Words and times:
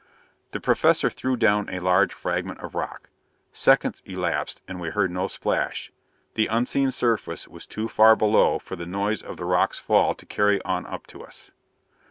The 0.49 0.59
Professor 0.59 1.11
threw 1.11 1.37
down 1.37 1.69
a 1.69 1.77
large 1.79 2.11
fragment 2.11 2.59
of 2.61 2.73
rock. 2.73 3.11
Seconds 3.53 4.01
elapsed 4.03 4.59
and 4.67 4.79
we 4.79 4.89
heard 4.89 5.11
no 5.11 5.27
splash. 5.27 5.91
The 6.33 6.47
unseen 6.47 6.89
surface 6.89 7.47
was 7.47 7.67
too 7.67 7.87
far 7.87 8.15
below 8.15 8.57
for 8.57 8.75
the 8.75 8.87
noise 8.87 9.21
of 9.21 9.37
the 9.37 9.45
rock's 9.45 9.77
fall 9.77 10.15
to 10.15 10.25
carry 10.25 10.59
on 10.63 10.87
up 10.87 11.05
to 11.05 11.21
us. 11.23 11.51